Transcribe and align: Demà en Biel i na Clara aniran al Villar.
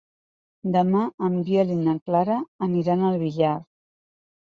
Demà 0.75 1.01
en 1.27 1.37
Biel 1.51 1.75
i 1.75 1.79
na 1.83 1.97
Clara 2.09 2.41
aniran 2.71 3.07
al 3.15 3.25
Villar. 3.27 3.57